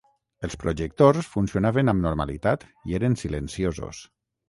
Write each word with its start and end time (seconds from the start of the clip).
Els 0.45 0.55
projectors 0.63 1.29
funcionaven 1.35 1.93
amb 1.95 2.07
normalitat 2.09 2.69
i 2.91 3.01
eren 3.01 3.23
silenciosos. 3.27 4.07